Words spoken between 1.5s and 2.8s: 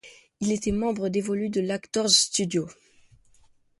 de l'Actors Studio.